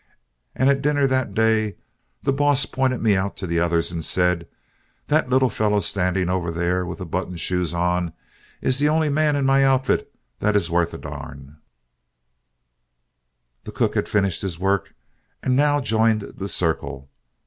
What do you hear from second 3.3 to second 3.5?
to